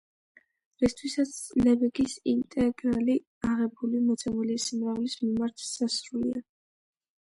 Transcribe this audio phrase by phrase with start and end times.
[0.83, 1.33] რისთვისაც
[1.67, 3.17] ლებეგის ინტეგრალი,
[3.51, 6.43] აღებული მოცემული სიმრავლის მიმართ, სასრულია.